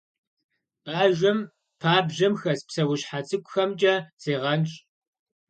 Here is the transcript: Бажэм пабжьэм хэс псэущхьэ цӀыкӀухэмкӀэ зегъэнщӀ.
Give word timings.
Бажэм 0.83 1.39
пабжьэм 1.81 2.33
хэс 2.41 2.59
псэущхьэ 2.67 3.19
цӀыкӀухэмкӀэ 3.27 3.93
зегъэнщӀ. 4.21 4.75